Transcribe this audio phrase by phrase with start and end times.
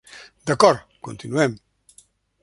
[0.51, 1.53] D'acord, continuem.